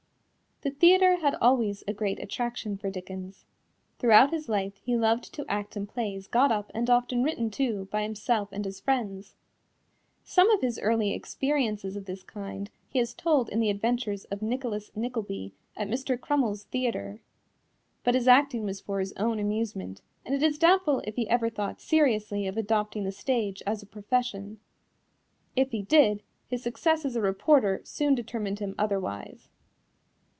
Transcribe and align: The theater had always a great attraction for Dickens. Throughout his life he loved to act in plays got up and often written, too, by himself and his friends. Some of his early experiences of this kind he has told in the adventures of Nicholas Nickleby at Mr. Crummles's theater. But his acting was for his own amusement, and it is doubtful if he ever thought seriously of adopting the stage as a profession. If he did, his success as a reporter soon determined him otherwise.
The 0.63 0.69
theater 0.69 1.15
had 1.15 1.33
always 1.41 1.83
a 1.87 1.93
great 1.93 2.19
attraction 2.21 2.77
for 2.77 2.91
Dickens. 2.91 3.45
Throughout 3.97 4.29
his 4.29 4.47
life 4.47 4.77
he 4.83 4.95
loved 4.95 5.33
to 5.33 5.45
act 5.49 5.75
in 5.75 5.87
plays 5.87 6.27
got 6.27 6.51
up 6.51 6.69
and 6.75 6.87
often 6.87 7.23
written, 7.23 7.49
too, 7.49 7.87
by 7.89 8.03
himself 8.03 8.49
and 8.51 8.63
his 8.63 8.79
friends. 8.79 9.33
Some 10.23 10.51
of 10.51 10.61
his 10.61 10.77
early 10.77 11.13
experiences 11.15 11.95
of 11.95 12.05
this 12.05 12.21
kind 12.21 12.69
he 12.87 12.99
has 12.99 13.15
told 13.15 13.49
in 13.49 13.59
the 13.59 13.71
adventures 13.71 14.25
of 14.25 14.43
Nicholas 14.43 14.91
Nickleby 14.95 15.51
at 15.75 15.87
Mr. 15.87 16.15
Crummles's 16.19 16.65
theater. 16.65 17.21
But 18.03 18.13
his 18.13 18.27
acting 18.27 18.63
was 18.63 18.79
for 18.81 18.99
his 18.99 19.13
own 19.13 19.39
amusement, 19.39 20.03
and 20.23 20.35
it 20.35 20.43
is 20.43 20.59
doubtful 20.59 20.99
if 21.07 21.15
he 21.15 21.27
ever 21.27 21.49
thought 21.49 21.81
seriously 21.81 22.45
of 22.45 22.55
adopting 22.55 23.03
the 23.03 23.11
stage 23.11 23.63
as 23.65 23.81
a 23.81 23.87
profession. 23.87 24.59
If 25.55 25.71
he 25.71 25.81
did, 25.81 26.21
his 26.47 26.61
success 26.61 27.03
as 27.03 27.15
a 27.15 27.21
reporter 27.21 27.81
soon 27.83 28.13
determined 28.13 28.59
him 28.59 28.75
otherwise. 28.77 29.47